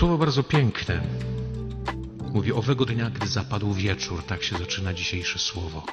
Słowo 0.00 0.18
bardzo 0.18 0.42
piękne. 0.42 1.02
Mówi 2.32 2.52
owego 2.52 2.84
dnia, 2.84 3.10
gdy 3.10 3.26
zapadł 3.28 3.72
wieczór. 3.74 4.22
Tak 4.22 4.42
się 4.42 4.58
zaczyna 4.58 4.94
dzisiejsze 4.94 5.38
słowo. 5.38 5.86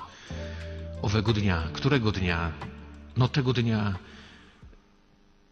Owego 1.01 1.33
dnia. 1.33 1.69
Którego 1.73 2.11
dnia? 2.11 2.51
No 3.17 3.27
tego 3.27 3.53
dnia, 3.53 3.95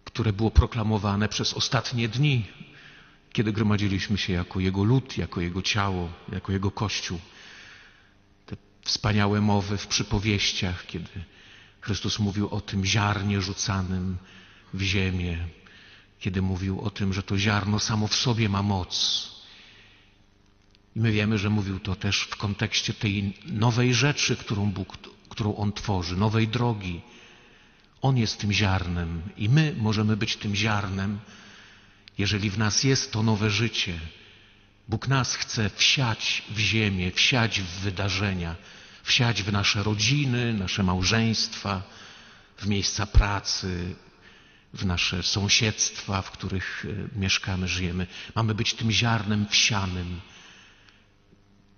które 0.05 0.33
było 0.33 0.51
proklamowane 0.51 1.29
przez 1.29 1.53
ostatnie 1.53 2.07
dni, 2.07 2.45
kiedy 3.33 3.53
gromadziliśmy 3.53 4.17
się 4.17 4.33
jako 4.33 4.59
Jego 4.59 4.83
lud, 4.83 5.17
jako 5.17 5.41
Jego 5.41 5.61
ciało, 5.61 6.09
jako 6.31 6.51
Jego 6.51 6.71
Kościół. 6.71 7.19
Te 8.45 8.55
wspaniałe 8.81 9.41
mowy 9.41 9.77
w 9.77 9.87
przypowieściach, 9.87 10.85
kiedy 10.85 11.09
Chrystus 11.81 12.19
mówił 12.19 12.49
o 12.49 12.61
tym 12.61 12.85
ziarnie 12.85 13.41
rzucanym 13.41 14.17
w 14.73 14.81
ziemię, 14.81 15.47
kiedy 16.19 16.41
mówił 16.41 16.81
o 16.81 16.89
tym, 16.89 17.13
że 17.13 17.23
to 17.23 17.37
ziarno 17.37 17.79
samo 17.79 18.07
w 18.07 18.15
sobie 18.15 18.49
ma 18.49 18.61
moc. 18.63 19.25
I 20.95 20.99
my 20.99 21.11
wiemy, 21.11 21.37
że 21.37 21.49
mówił 21.49 21.79
to 21.79 21.95
też 21.95 22.21
w 22.21 22.35
kontekście 22.35 22.93
tej 22.93 23.37
nowej 23.45 23.93
rzeczy, 23.93 24.35
którą 24.35 24.71
Bóg, 24.71 24.97
którą 25.29 25.55
On 25.55 25.73
tworzy, 25.73 26.17
nowej 26.17 26.47
drogi. 26.47 27.01
On 28.01 28.17
jest 28.17 28.39
tym 28.39 28.53
ziarnem 28.53 29.21
i 29.37 29.49
my 29.49 29.75
możemy 29.77 30.17
być 30.17 30.35
tym 30.35 30.55
ziarnem, 30.55 31.19
jeżeli 32.17 32.49
w 32.49 32.57
nas 32.57 32.83
jest 32.83 33.11
to 33.11 33.23
nowe 33.23 33.49
życie. 33.49 33.99
Bóg 34.87 35.07
nas 35.07 35.35
chce 35.35 35.69
wsiać 35.69 36.43
w 36.49 36.59
ziemię, 36.59 37.11
wsiać 37.11 37.61
w 37.61 37.79
wydarzenia, 37.79 38.55
wsiać 39.03 39.43
w 39.43 39.51
nasze 39.51 39.83
rodziny, 39.83 40.53
nasze 40.53 40.83
małżeństwa, 40.83 41.83
w 42.57 42.67
miejsca 42.67 43.05
pracy, 43.05 43.95
w 44.75 44.85
nasze 44.85 45.23
sąsiedztwa, 45.23 46.21
w 46.21 46.31
których 46.31 46.85
e, 46.85 47.19
mieszkamy, 47.19 47.67
żyjemy. 47.67 48.07
Mamy 48.35 48.55
być 48.55 48.73
tym 48.73 48.91
ziarnem 48.91 49.45
wsianym, 49.49 50.21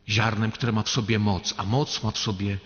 ziarnem, 0.09 0.51
które 0.51 0.71
ma 0.71 0.83
w 0.83 0.89
sobie 0.89 1.19
moc, 1.19 1.53
a 1.57 1.63
moc 1.63 2.03
ma 2.03 2.11
w 2.11 2.17
sobie 2.17 2.57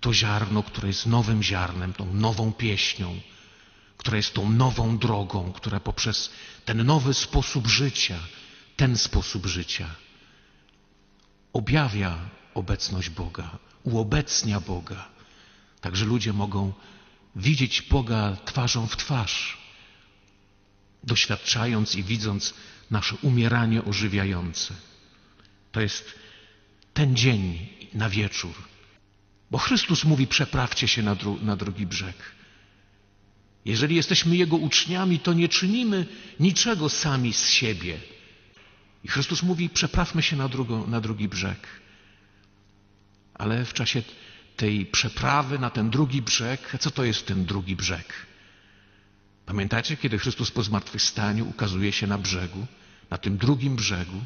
to 0.00 0.14
ziarno, 0.14 0.62
które 0.62 0.88
jest 0.88 1.06
nowym 1.06 1.42
ziarnem, 1.42 1.92
tą 1.92 2.14
nową 2.14 2.52
pieśnią, 2.52 3.20
która 3.96 4.16
jest 4.16 4.34
tą 4.34 4.50
nową 4.50 4.98
drogą, 4.98 5.52
która 5.52 5.80
poprzez 5.80 6.30
ten 6.64 6.86
nowy 6.86 7.14
sposób 7.14 7.66
życia, 7.66 8.18
ten 8.76 8.96
sposób 8.96 9.46
życia 9.46 9.88
objawia 11.52 12.18
obecność 12.54 13.10
Boga, 13.10 13.58
uobecnia 13.82 14.60
Boga. 14.60 15.08
Także 15.80 16.04
ludzie 16.04 16.32
mogą 16.32 16.72
widzieć 17.36 17.82
Boga 17.82 18.36
twarzą 18.44 18.86
w 18.86 18.96
twarz, 18.96 19.58
doświadczając 21.04 21.94
i 21.94 22.02
widząc 22.02 22.54
nasze 22.90 23.16
umieranie 23.22 23.84
ożywiające. 23.84 24.74
To 25.72 25.80
jest 25.80 26.14
ten 26.94 27.16
dzień 27.16 27.68
na 27.94 28.10
wieczór. 28.10 28.54
Bo 29.50 29.58
Chrystus 29.58 30.04
mówi: 30.04 30.26
przeprawcie 30.26 30.88
się 30.88 31.02
na, 31.02 31.14
dru 31.14 31.38
na 31.42 31.56
drugi 31.56 31.86
brzeg. 31.86 32.16
Jeżeli 33.64 33.96
jesteśmy 33.96 34.36
Jego 34.36 34.56
uczniami, 34.56 35.18
to 35.18 35.32
nie 35.32 35.48
czynimy 35.48 36.06
niczego 36.40 36.88
sami 36.88 37.32
z 37.32 37.48
siebie. 37.48 38.00
I 39.04 39.08
Chrystus 39.08 39.42
mówi: 39.42 39.68
przeprawmy 39.68 40.22
się 40.22 40.36
na, 40.36 40.48
drugą, 40.48 40.86
na 40.86 41.00
drugi 41.00 41.28
brzeg. 41.28 41.66
Ale 43.34 43.64
w 43.64 43.72
czasie 43.72 44.02
tej 44.58 44.86
przeprawy 44.86 45.58
na 45.58 45.70
ten 45.70 45.90
drugi 45.90 46.22
brzeg, 46.22 46.60
co 46.80 46.90
to 46.90 47.04
jest 47.04 47.26
ten 47.26 47.44
drugi 47.44 47.76
brzeg? 47.76 48.12
Pamiętacie, 49.46 49.96
kiedy 49.96 50.18
Chrystus 50.18 50.50
po 50.50 50.62
zmartwychwstaniu 50.62 51.48
ukazuje 51.48 51.92
się 51.92 52.06
na 52.06 52.18
brzegu, 52.18 52.66
na 53.10 53.18
tym 53.18 53.36
drugim 53.36 53.76
brzegu? 53.76 54.24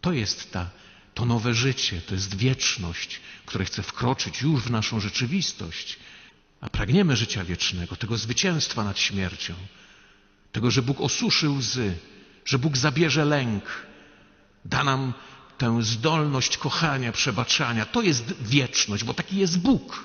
To 0.00 0.12
jest 0.12 0.52
ta, 0.52 0.70
to 1.14 1.24
nowe 1.24 1.54
życie, 1.54 2.00
to 2.00 2.14
jest 2.14 2.36
wieczność, 2.36 3.20
które 3.46 3.64
chce 3.64 3.82
wkroczyć 3.82 4.42
już 4.42 4.62
w 4.62 4.70
naszą 4.70 5.00
rzeczywistość. 5.00 5.98
A 6.60 6.70
pragniemy 6.70 7.16
życia 7.16 7.44
wiecznego, 7.44 7.96
tego 7.96 8.16
zwycięstwa 8.16 8.84
nad 8.84 8.98
śmiercią, 8.98 9.54
tego, 10.52 10.70
że 10.70 10.82
Bóg 10.82 11.00
osuszy 11.00 11.48
łzy, 11.50 11.94
że 12.44 12.58
Bóg 12.58 12.76
zabierze 12.76 13.24
lęk, 13.24 13.64
da 14.64 14.84
nam 14.84 15.12
tę 15.58 15.82
zdolność 15.82 16.58
kochania, 16.58 17.12
przebaczania. 17.12 17.86
To 17.86 18.02
jest 18.02 18.42
wieczność, 18.42 19.04
bo 19.04 19.14
taki 19.14 19.36
jest 19.36 19.60
Bóg. 19.60 20.04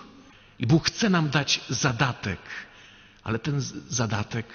I 0.60 0.68
Bóg 0.68 0.88
chce 0.88 1.10
nam 1.10 1.30
dać 1.30 1.62
zadatek, 1.70 2.40
ale 3.24 3.40
ten 3.40 3.62
zadatek 3.90 4.46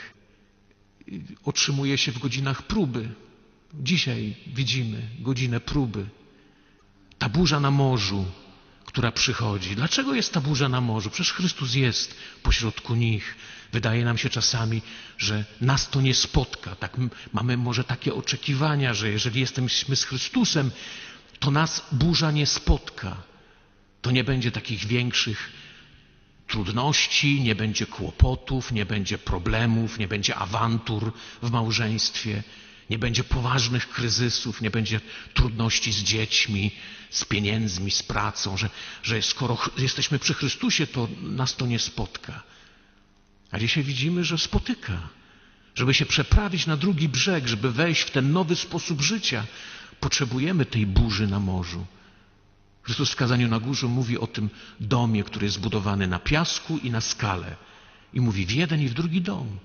otrzymuje 1.45 1.99
się 1.99 2.13
w 2.13 2.19
godzinach 2.19 2.63
próby. 2.63 3.09
Dzisiaj 3.75 4.37
widzimy 4.47 5.03
godzinę 5.19 5.61
próby. 5.61 6.07
Ta 7.19 7.29
burza 7.29 7.61
na 7.61 7.71
morzu, 7.71 8.25
która 8.87 9.13
przychodzi. 9.13 9.77
Dlaczego 9.77 10.15
jest 10.15 10.33
ta 10.33 10.41
burza 10.41 10.69
na 10.69 10.81
morzu? 10.81 11.11
Przecież 11.11 11.33
Chrystus 11.33 11.75
jest 11.75 12.15
pośrodku 12.43 12.95
nich. 12.95 13.35
Wydaje 13.73 14.05
nam 14.05 14.19
się 14.19 14.31
czasami, 14.31 14.83
że 15.19 15.45
nas 15.61 15.91
to 15.91 16.01
nie 16.01 16.15
spotka. 16.15 16.77
Tak, 16.77 16.97
mamy 17.33 17.57
może 17.57 17.85
takie 17.85 18.15
oczekiwania, 18.15 18.95
że 18.95 19.11
jeżeli 19.11 19.41
jesteśmy 19.41 19.97
z 19.97 20.05
Chrystusem, 20.05 20.71
to 21.39 21.51
nas 21.51 21.87
burza 21.93 22.31
nie 22.31 22.47
spotka. 22.47 23.17
To 24.03 24.11
nie 24.11 24.25
będzie 24.25 24.51
takich 24.53 24.87
większych 24.87 25.53
trudności, 26.47 27.41
nie 27.41 27.55
będzie 27.55 27.87
kłopotów, 27.87 28.73
nie 28.73 28.87
będzie 28.87 29.19
problemów, 29.19 29.99
nie 29.99 30.09
będzie 30.09 30.37
awantur 30.37 31.13
w 31.43 31.51
małżeństwie, 31.51 32.43
nie 32.91 32.99
będzie 32.99 33.25
poważnych 33.25 33.89
kryzysów, 33.89 34.61
nie 34.61 34.71
będzie 34.71 35.01
trudności 35.35 35.93
z 35.93 36.03
dziećmi, 36.03 36.71
z 37.11 37.25
pieniędzmi, 37.25 37.91
z 37.91 38.03
pracą, 38.03 38.57
że, 38.57 38.71
że 39.03 39.23
skoro 39.23 39.59
jesteśmy 39.79 40.19
przy 40.19 40.35
Chrystusie, 40.35 40.87
to 40.87 41.09
nas 41.23 41.57
to 41.57 41.67
nie 41.67 41.79
spotka. 41.79 42.43
A 43.51 43.59
dzisiaj 43.59 43.85
widzimy, 43.85 44.25
że 44.25 44.39
spotyka. 44.39 45.09
Żeby 45.75 45.95
się 45.95 46.07
przeprawić 46.07 46.67
na 46.67 46.77
drugi 46.77 47.09
brzeg, 47.09 47.47
żeby 47.47 47.73
wejść 47.73 48.03
w 48.03 48.11
ten 48.11 48.33
nowy 48.33 48.57
sposób 48.57 49.01
życia, 49.01 49.47
potrzebujemy 50.01 50.67
tej 50.67 50.87
burzy 50.87 51.27
na 51.27 51.41
morzu. 51.41 51.87
Chrystus 52.83 53.13
w 53.13 53.17
kazaniu 53.17 53.49
na 53.49 53.61
górze 53.61 53.87
mówi 53.87 54.19
o 54.19 54.27
tym 54.27 54.51
domie, 54.81 55.25
który 55.25 55.47
jest 55.47 55.57
zbudowany 55.57 56.07
na 56.07 56.19
piasku 56.19 56.79
i 56.79 56.91
na 56.91 57.01
skale. 57.01 57.57
I 58.15 58.21
mówi 58.21 58.47
w 58.47 58.51
jeden 58.51 58.83
i 58.83 58.89
w 58.89 58.95
drugi 58.95 59.23
dom. 59.23 59.59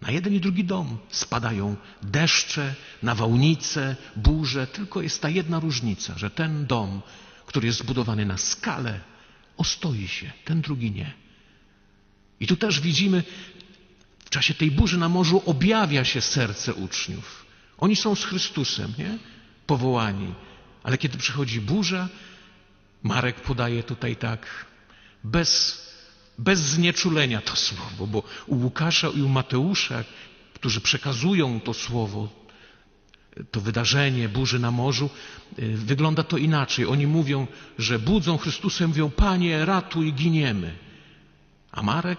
Na 0.00 0.10
jeden 0.10 0.34
i 0.34 0.40
drugi 0.40 0.64
dom 0.64 0.98
spadają 1.08 1.76
deszcze, 2.02 2.74
nawałnice, 3.02 3.96
burze, 4.16 4.66
tylko 4.66 5.02
jest 5.02 5.22
ta 5.22 5.28
jedna 5.28 5.60
różnica, 5.60 6.18
że 6.18 6.30
ten 6.30 6.66
dom, 6.66 7.02
który 7.46 7.66
jest 7.66 7.78
zbudowany 7.78 8.26
na 8.26 8.36
skale, 8.36 9.00
ostoi 9.56 10.08
się, 10.08 10.32
ten 10.44 10.60
drugi 10.60 10.90
nie. 10.90 11.12
I 12.40 12.46
tu 12.46 12.56
też 12.56 12.80
widzimy, 12.80 13.22
w 14.24 14.30
czasie 14.30 14.54
tej 14.54 14.70
burzy 14.70 14.98
na 14.98 15.08
morzu 15.08 15.42
objawia 15.46 16.04
się 16.04 16.20
serce 16.20 16.74
uczniów. 16.74 17.46
Oni 17.78 17.96
są 17.96 18.14
z 18.14 18.24
Chrystusem, 18.24 18.92
nie? 18.98 19.18
Powołani. 19.66 20.34
Ale 20.82 20.98
kiedy 20.98 21.18
przychodzi 21.18 21.60
burza, 21.60 22.08
Marek 23.02 23.40
podaje 23.40 23.82
tutaj 23.82 24.16
tak, 24.16 24.66
bez 25.24 25.80
bez 26.40 26.60
znieczulenia 26.60 27.40
to 27.40 27.56
słowo, 27.56 28.06
bo 28.06 28.22
u 28.46 28.56
Łukasza 28.56 29.08
i 29.08 29.22
u 29.22 29.28
Mateusza, 29.28 30.04
którzy 30.54 30.80
przekazują 30.80 31.60
to 31.60 31.74
słowo, 31.74 32.28
to 33.50 33.60
wydarzenie 33.60 34.28
burzy 34.28 34.58
na 34.58 34.70
morzu, 34.70 35.10
y, 35.58 35.76
wygląda 35.76 36.22
to 36.22 36.36
inaczej. 36.36 36.86
Oni 36.86 37.06
mówią, 37.06 37.46
że 37.78 37.98
budzą 37.98 38.38
Chrystusem, 38.38 38.88
mówią, 38.88 39.10
Panie, 39.10 39.64
ratuj, 39.64 40.12
giniemy. 40.12 40.78
A 41.72 41.82
Marek, 41.82 42.18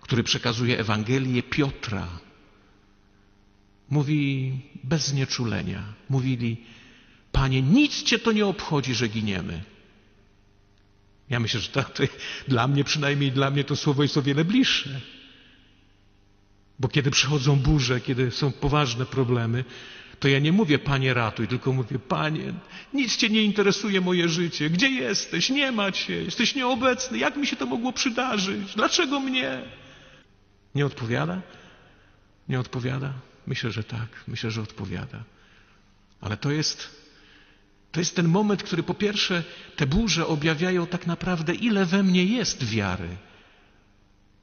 który 0.00 0.22
przekazuje 0.22 0.78
Ewangelię 0.78 1.42
Piotra, 1.42 2.08
mówi 3.90 4.52
bez 4.84 5.06
znieczulenia. 5.06 5.82
Mówili, 6.08 6.56
Panie, 7.32 7.62
nic 7.62 8.02
Cię 8.02 8.18
to 8.18 8.32
nie 8.32 8.46
obchodzi, 8.46 8.94
że 8.94 9.08
giniemy. 9.08 9.75
Ja 11.30 11.40
myślę, 11.40 11.60
że 11.60 11.68
to, 11.68 11.82
to, 11.82 12.02
dla 12.48 12.68
mnie, 12.68 12.84
przynajmniej 12.84 13.32
dla 13.32 13.50
mnie, 13.50 13.64
to 13.64 13.76
słowo 13.76 14.02
jest 14.02 14.16
o 14.16 14.22
wiele 14.22 14.44
bliższe. 14.44 15.00
Bo 16.78 16.88
kiedy 16.88 17.10
przychodzą 17.10 17.56
burze, 17.56 18.00
kiedy 18.00 18.30
są 18.30 18.52
poważne 18.52 19.06
problemy, 19.06 19.64
to 20.20 20.28
ja 20.28 20.38
nie 20.38 20.52
mówię, 20.52 20.78
Panie, 20.78 21.14
ratuj, 21.14 21.48
tylko 21.48 21.72
mówię, 21.72 21.98
Panie, 21.98 22.52
nic 22.94 23.16
Cię 23.16 23.28
nie 23.28 23.42
interesuje 23.42 24.00
moje 24.00 24.28
życie. 24.28 24.70
Gdzie 24.70 24.88
jesteś? 24.88 25.50
Nie 25.50 25.72
ma 25.72 25.92
Cię. 25.92 26.22
Jesteś 26.22 26.54
nieobecny. 26.54 27.18
Jak 27.18 27.36
mi 27.36 27.46
się 27.46 27.56
to 27.56 27.66
mogło 27.66 27.92
przydarzyć? 27.92 28.74
Dlaczego 28.74 29.20
mnie? 29.20 29.62
Nie 30.74 30.86
odpowiada? 30.86 31.42
Nie 32.48 32.60
odpowiada? 32.60 33.12
Myślę, 33.46 33.70
że 33.70 33.84
tak. 33.84 34.08
Myślę, 34.28 34.50
że 34.50 34.62
odpowiada. 34.62 35.24
Ale 36.20 36.36
to 36.36 36.50
jest 36.50 37.05
to 37.96 38.00
jest 38.00 38.16
ten 38.16 38.28
moment, 38.28 38.62
który 38.62 38.82
po 38.82 38.94
pierwsze 38.94 39.44
te 39.76 39.86
burze 39.86 40.26
objawiają 40.26 40.86
tak 40.86 41.06
naprawdę, 41.06 41.54
ile 41.54 41.86
we 41.86 42.02
mnie 42.02 42.24
jest 42.24 42.64
wiary. 42.64 43.16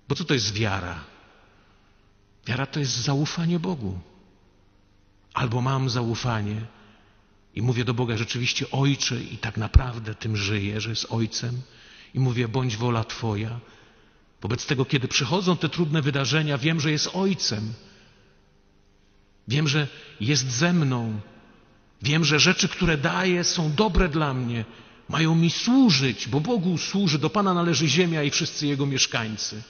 Bo 0.08 0.16
co 0.16 0.24
to 0.26 0.34
jest 0.34 0.54
wiara? 0.54 1.04
Wiara 2.46 2.66
to 2.66 2.80
jest 2.80 2.98
zaufanie 2.98 3.60
Bogu. 3.60 4.00
albo 5.34 5.62
mam 5.62 5.90
zaufanie 5.90 6.62
i 7.56 7.62
mówię 7.62 7.86
do 7.86 7.94
Boga 7.94 8.18
rzeczywiście 8.18 8.72
Ojcze 8.72 9.24
i 9.24 9.38
tak 9.38 9.58
naprawdę 9.58 10.16
tym 10.16 10.38
żyję, 10.38 10.82
że 10.82 10.90
jest 10.90 11.08
Ojcem 11.10 11.62
i 12.14 12.20
mówię 12.20 12.48
bądź 12.48 12.78
wola 12.78 13.04
Twoja. 13.04 13.60
Wobec 14.42 14.66
tego, 14.66 14.86
kiedy 14.86 15.08
przychodzą 15.08 15.58
te 15.58 15.70
trudne 15.70 16.02
wydarzenia, 16.02 16.58
wiem, 16.58 16.80
że 16.80 16.92
jest 16.92 17.10
Ojcem. 17.14 17.74
Wiem, 19.48 19.68
że 19.68 19.88
jest 20.20 20.52
ze 20.52 20.74
mną. 20.74 21.20
Wiem, 22.04 22.26
że 22.26 22.40
rzeczy, 22.40 22.68
które 22.68 22.98
daje, 22.98 23.44
są 23.44 23.72
dobre 23.72 24.10
dla 24.10 24.34
mnie. 24.34 24.66
Mają 25.10 25.36
mi 25.36 25.50
służyć, 25.50 26.28
bo 26.28 26.40
Bogu 26.40 26.78
służy, 26.78 27.20
do 27.20 27.30
Pana 27.30 27.54
należy 27.54 27.88
ziemia 27.88 28.24
i 28.24 28.30
wszyscy 28.30 28.68
Jego 28.68 28.86
mieszkańcy. 28.86 29.62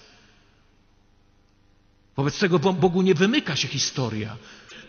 Wobec 2.16 2.40
tego 2.40 2.60
Bogu 2.60 3.02
nie 3.02 3.14
wymyka 3.14 3.56
się 3.56 3.68
historia. 3.68 4.38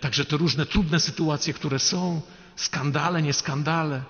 Także 0.00 0.24
te 0.24 0.36
różne 0.36 0.66
trudne 0.66 1.00
sytuacje, 1.00 1.54
które 1.54 1.78
są, 1.78 2.20
skandale, 2.56 3.22
nie 3.22 3.32
skandale, 3.32 4.02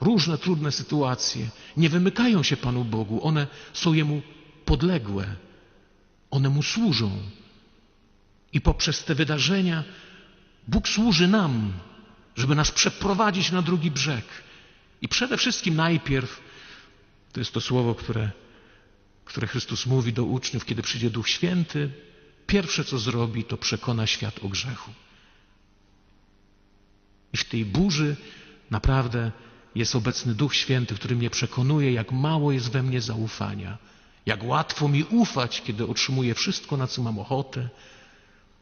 różne 0.00 0.38
trudne 0.38 0.72
sytuacje, 0.72 1.48
nie 1.76 1.88
wymykają 1.88 2.42
się 2.42 2.56
Panu 2.56 2.84
Bogu. 2.84 3.26
One 3.26 3.46
są 3.72 3.92
Jemu 3.92 4.22
podległe. 4.64 5.36
One 6.30 6.48
Mu 6.48 6.62
służą. 6.62 7.10
I 8.52 8.60
poprzez 8.60 9.04
te 9.04 9.14
wydarzenia 9.14 9.84
Bóg 10.68 10.88
służy 10.88 11.28
nam, 11.28 11.72
żeby 12.36 12.54
nas 12.54 12.70
przeprowadzić 12.70 13.52
na 13.52 13.62
drugi 13.62 13.90
brzeg. 13.90 14.24
I 15.02 15.08
przede 15.08 15.36
wszystkim 15.36 15.76
najpierw, 15.76 16.40
to 17.32 17.40
jest 17.40 17.52
to 17.52 17.60
słowo, 17.60 17.94
które, 17.94 18.30
które 19.24 19.46
Chrystus 19.46 19.86
mówi 19.86 20.12
do 20.12 20.24
uczniów, 20.24 20.64
kiedy 20.64 20.82
przyjdzie 20.82 21.10
Duch 21.10 21.28
Święty, 21.28 21.90
pierwsze 22.46 22.84
co 22.84 22.98
zrobi, 22.98 23.44
to 23.44 23.56
przekona 23.56 24.06
świat 24.06 24.44
o 24.44 24.48
grzechu. 24.48 24.92
I 27.32 27.36
w 27.36 27.44
tej 27.44 27.64
burzy 27.64 28.16
naprawdę 28.70 29.32
jest 29.74 29.96
obecny 29.96 30.34
Duch 30.34 30.54
Święty, 30.54 30.94
który 30.94 31.16
mnie 31.16 31.30
przekonuje, 31.30 31.92
jak 31.92 32.12
mało 32.12 32.52
jest 32.52 32.70
we 32.70 32.82
mnie 32.82 33.00
zaufania, 33.00 33.78
jak 34.26 34.44
łatwo 34.44 34.88
mi 34.88 35.04
ufać, 35.04 35.62
kiedy 35.62 35.86
otrzymuję 35.86 36.34
wszystko, 36.34 36.76
na 36.76 36.86
co 36.86 37.02
mam 37.02 37.18
ochotę, 37.18 37.68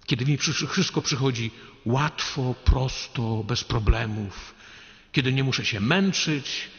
kiedy 0.09 0.25
mi 0.25 0.39
wszystko 0.69 1.03
przychodzi 1.03 1.51
łatwo, 1.85 2.55
prosto, 2.65 3.45
bez 3.45 3.65
problemów, 3.65 4.55
kiedy 5.13 5.33
nie 5.33 5.45
muszę 5.45 5.65
się 5.65 5.81
męczyć, 5.81 6.71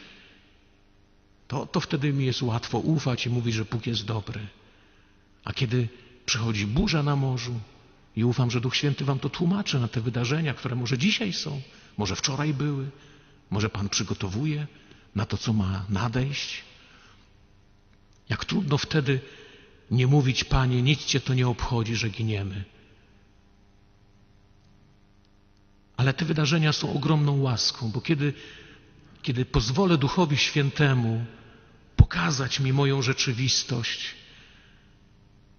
to, 1.48 1.66
to 1.66 1.80
wtedy 1.80 2.12
mi 2.12 2.26
jest 2.26 2.42
łatwo 2.42 2.78
ufać 2.78 3.26
i 3.26 3.30
mówić, 3.30 3.54
że 3.54 3.64
Bóg 3.64 3.86
jest 3.86 4.04
dobry. 4.04 4.40
A 5.44 5.52
kiedy 5.52 5.88
przychodzi 6.26 6.66
burza 6.66 7.02
na 7.02 7.16
morzu 7.16 7.60
i 8.16 8.24
ufam, 8.24 8.50
że 8.50 8.60
Duch 8.60 8.76
Święty 8.76 9.04
Wam 9.04 9.18
to 9.18 9.28
tłumaczy 9.28 9.78
na 9.78 9.88
te 9.88 10.00
wydarzenia, 10.00 10.54
które 10.54 10.76
może 10.76 10.98
dzisiaj 10.98 11.32
są, 11.32 11.60
może 11.96 12.16
wczoraj 12.16 12.54
były, 12.54 12.90
może 13.50 13.70
Pan 13.70 13.88
przygotowuje 13.88 14.66
na 15.14 15.26
to, 15.26 15.36
co 15.36 15.52
ma 15.52 15.84
nadejść. 15.88 16.64
Jak 18.28 18.44
trudno 18.44 18.78
wtedy 18.78 19.20
nie 19.90 20.06
mówić, 20.06 20.44
Panie, 20.44 20.82
nic 20.82 21.04
Cię 21.04 21.20
to 21.20 21.34
nie 21.34 21.48
obchodzi, 21.48 21.96
że 21.96 22.08
giniemy. 22.08 22.64
Ale 26.10 26.14
te 26.14 26.24
wydarzenia 26.24 26.72
są 26.72 26.92
ogromną 26.92 27.40
łaską, 27.40 27.90
bo 27.90 28.00
kiedy, 28.00 28.32
kiedy 29.22 29.44
pozwolę 29.44 29.98
Duchowi 29.98 30.36
Świętemu 30.36 31.24
pokazać 31.96 32.60
mi 32.60 32.72
moją 32.72 33.02
rzeczywistość, 33.02 34.14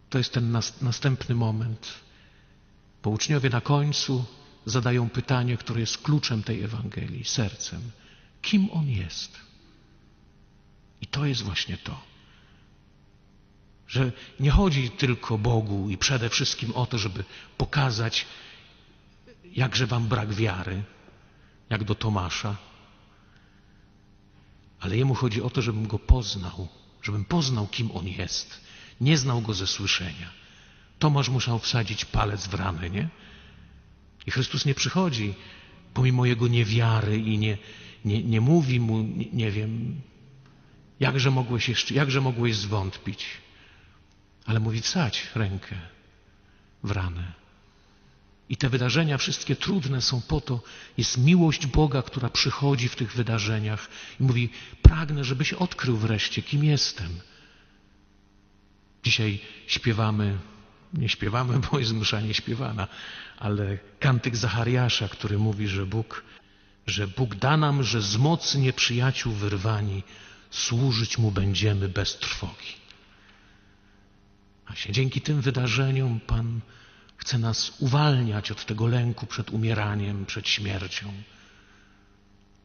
to 0.09 0.17
jest 0.17 0.33
ten 0.33 0.51
nas, 0.51 0.81
następny 0.81 1.35
moment. 1.35 1.93
Bo 3.03 3.09
uczniowie 3.09 3.49
na 3.49 3.61
końcu 3.61 4.25
zadają 4.65 5.09
pytanie, 5.09 5.57
które 5.57 5.79
jest 5.79 5.97
kluczem 5.97 6.43
tej 6.43 6.63
Ewangelii, 6.63 7.25
sercem. 7.25 7.81
Kim 8.41 8.69
On 8.71 8.89
jest? 8.89 9.39
I 11.01 11.07
to 11.07 11.25
jest 11.25 11.41
właśnie 11.41 11.77
to. 11.77 12.01
Że 13.87 14.11
nie 14.39 14.51
chodzi 14.51 14.89
tylko 14.89 15.37
Bogu 15.37 15.89
i 15.89 15.97
przede 15.97 16.29
wszystkim 16.29 16.71
o 16.73 16.85
to, 16.85 16.97
żeby 16.97 17.23
pokazać, 17.57 18.25
jakże 19.51 19.87
wam 19.87 20.07
brak 20.07 20.33
wiary, 20.33 20.83
jak 21.69 21.83
do 21.83 21.95
Tomasza. 21.95 22.55
Ale 24.79 24.97
jemu 24.97 25.13
chodzi 25.13 25.41
o 25.41 25.49
to, 25.49 25.61
żebym 25.61 25.87
go 25.87 25.99
poznał, 25.99 26.67
żebym 27.01 27.25
poznał, 27.25 27.67
kim 27.67 27.91
on 27.91 28.07
jest. 28.07 28.61
Nie 29.01 29.17
znał 29.17 29.41
go 29.41 29.53
ze 29.53 29.67
słyszenia. 29.67 30.29
Tomasz 30.99 31.29
musiał 31.29 31.59
wsadzić 31.59 32.05
palec 32.05 32.47
w 32.47 32.53
ranę, 32.53 32.89
nie? 32.89 33.09
I 34.27 34.31
Chrystus 34.31 34.65
nie 34.65 34.75
przychodzi 34.75 35.33
pomimo 35.93 36.25
jego 36.25 36.47
niewiary 36.47 37.17
i 37.17 37.37
nie, 37.37 37.57
nie, 38.05 38.23
nie 38.23 38.41
mówi 38.41 38.79
mu, 38.79 39.01
nie, 39.01 39.25
nie 39.33 39.51
wiem, 39.51 40.01
jakże 40.99 41.31
mogłeś, 41.31 41.69
jeszcze, 41.69 41.93
jakże 41.93 42.21
mogłeś 42.21 42.55
zwątpić. 42.55 43.25
Ale 44.45 44.59
mówi, 44.59 44.81
wsadź 44.81 45.27
rękę 45.35 45.75
w 46.83 46.91
ranę. 46.91 47.40
I 48.51 48.57
te 48.57 48.69
wydarzenia 48.69 49.17
wszystkie 49.17 49.55
trudne 49.55 50.01
są 50.01 50.21
po 50.21 50.41
to, 50.41 50.63
jest 50.97 51.17
miłość 51.17 51.67
Boga, 51.67 52.01
która 52.01 52.29
przychodzi 52.29 52.89
w 52.89 52.95
tych 52.95 53.13
wydarzeniach 53.13 53.87
i 54.19 54.23
mówi: 54.23 54.49
Pragnę, 54.81 55.23
żebyś 55.23 55.53
odkrył 55.53 55.97
wreszcie, 55.97 56.41
kim 56.41 56.63
jestem. 56.63 57.09
Dzisiaj 59.03 59.39
śpiewamy, 59.67 60.37
nie 60.93 61.09
śpiewamy, 61.09 61.59
bo 61.71 61.79
jest 61.79 61.93
msza 61.93 62.21
nie 62.21 62.33
śpiewana, 62.33 62.87
ale 63.39 63.77
kantyk 63.99 64.35
Zachariasza, 64.35 65.07
który 65.07 65.37
mówi, 65.37 65.67
że 65.67 65.85
Bóg, 65.85 66.23
że 66.87 67.07
Bóg 67.07 67.35
da 67.35 67.57
nam, 67.57 67.83
że 67.83 68.01
z 68.01 68.17
mocy 68.17 68.59
nieprzyjaciół 68.59 69.33
wyrwani 69.33 70.03
służyć 70.49 71.17
Mu 71.17 71.31
będziemy 71.31 71.89
bez 71.89 72.17
trwogi. 72.17 72.73
A 74.65 74.75
się 74.75 74.91
dzięki 74.93 75.21
tym 75.21 75.41
wydarzeniom 75.41 76.19
Pan 76.19 76.61
Chce 77.21 77.37
nas 77.37 77.73
uwalniać 77.79 78.51
od 78.51 78.65
tego 78.65 78.87
lęku 78.87 79.25
przed 79.25 79.49
umieraniem, 79.49 80.25
przed 80.25 80.47
śmiercią. 80.47 81.13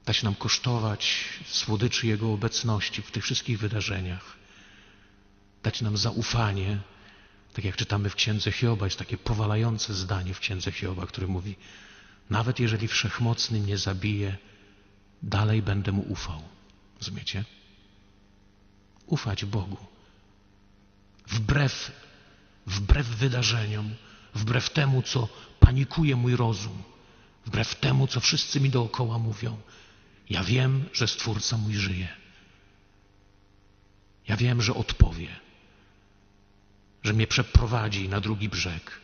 Dać 0.05 0.23
nam 0.23 0.35
kosztować 0.35 1.29
słodyczy 1.47 2.07
Jego 2.07 2.33
obecności 2.33 3.03
w 3.03 3.11
tych 3.11 3.25
wszystkich 3.25 3.59
wydarzeniach. 3.59 4.37
Dać 5.63 5.81
nam 5.81 5.97
zaufanie, 5.97 6.79
tak 7.53 7.65
jak 7.65 7.77
czytamy 7.77 8.11
w 8.11 8.15
Księdze 8.15 8.53
Hioba, 8.53 8.87
jest 8.87 8.99
takie 8.99 9.19
powalające 9.19 9.95
zdanie 9.95 10.35
w 10.35 10.41
Księdze 10.41 10.73
Hioba, 10.73 11.07
który 11.07 11.29
mówi, 11.29 11.57
nawet 12.31 12.61
jeżeli 12.61 12.89
Wszechmocny 12.89 13.61
mnie 13.61 13.79
zabije, 13.79 14.37
dalej 15.23 15.63
będę 15.63 15.93
Mu 15.93 16.03
ufał. 16.03 16.43
Rozumiecie? 16.99 17.45
Ufać 19.07 19.45
Bogu. 19.45 19.77
Wbrew, 21.27 21.93
wbrew 22.67 23.07
wydarzeniom, 23.07 23.95
wbrew 24.37 24.71
temu, 24.71 25.03
co 25.03 25.29
panikuje 25.61 26.17
mój 26.17 26.37
rozum, 26.37 26.83
wbrew 27.47 27.75
temu, 27.75 28.07
co 28.07 28.21
wszyscy 28.21 28.61
mi 28.61 28.71
dookoła 28.71 29.19
mówią. 29.19 29.57
Ja 30.31 30.45
wiem, 30.45 30.85
że 30.93 31.09
Stwórca 31.09 31.57
mój 31.57 31.75
żyje. 31.75 32.09
Ja 34.29 34.37
wiem, 34.37 34.63
że 34.63 34.75
odpowie, 34.75 35.29
że 37.03 37.13
mnie 37.13 37.27
przeprowadzi 37.27 38.09
na 38.09 38.21
drugi 38.21 38.49
brzeg, 38.49 39.01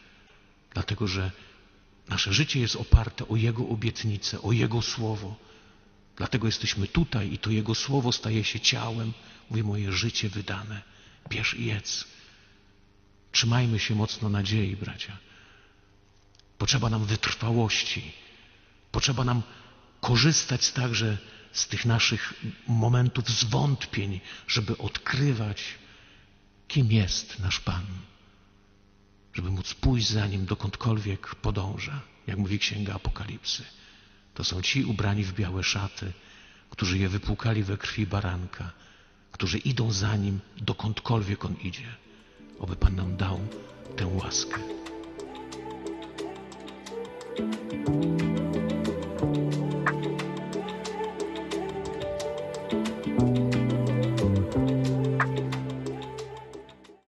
dlatego 0.75 1.07
że 1.07 1.31
nasze 2.09 2.33
życie 2.33 2.61
jest 2.61 2.77
oparte 2.77 3.29
o 3.29 3.37
Jego 3.37 3.69
obietnice, 3.69 4.43
o 4.43 4.53
Jego 4.53 4.83
słowo. 4.83 5.37
Dlatego 6.17 6.47
jesteśmy 6.47 6.87
tutaj 6.87 7.33
i 7.33 7.39
to 7.39 7.51
Jego 7.51 7.75
słowo 7.75 8.13
staje 8.13 8.45
się 8.45 8.61
ciałem. 8.61 9.13
Mówi 9.51 9.63
moje 9.63 9.93
życie 9.93 10.29
wydane. 10.29 10.83
Bierz 11.29 11.55
i 11.55 11.65
jedz. 11.65 12.05
Trzymajmy 13.33 13.79
się 13.79 13.95
mocno 13.95 14.29
nadziei, 14.29 14.77
bracia. 14.77 15.17
Potrzeba 16.59 16.91
nam 16.91 17.05
wytrwałości. 17.05 18.13
Potrzeba 18.93 19.25
nam 19.25 19.43
korzystać 20.01 20.71
także 20.71 21.19
z 21.53 21.67
tych 21.67 21.85
naszych 21.85 22.35
momentów 22.67 23.29
zwątpień, 23.29 24.21
żeby 24.49 24.79
odkrywać, 24.79 25.65
kim 26.69 26.93
jest 26.93 27.39
nasz 27.39 27.61
Pan. 27.61 27.87
Żeby 29.35 29.51
móc 29.51 29.75
pójść 29.75 30.09
za 30.09 30.27
Nim 30.27 30.47
dokądkolwiek 30.47 31.35
podąża, 31.35 32.01
jak 32.27 32.39
mówi 32.39 32.59
Księga 32.59 32.95
Apokalipsy. 32.95 33.65
To 34.35 34.45
są 34.45 34.63
ci 34.63 34.85
ubrani 34.85 35.25
w 35.25 35.33
białe 35.33 35.65
szaty, 35.65 36.13
którzy 36.71 36.99
je 36.99 37.09
wypłukali 37.09 37.65
we 37.65 37.77
krwi 37.77 38.07
baranka, 38.07 38.73
którzy 39.33 39.59
idą 39.59 39.93
za 39.93 40.17
Nim 40.17 40.41
dokądkolwiek 40.57 41.45
On 41.45 41.55
idzie. 41.55 41.95
Oby 42.61 42.77
Pan 42.77 42.97
nam 42.97 43.17
dał 43.17 43.39
tę 43.97 44.07
łaskę. 44.07 44.59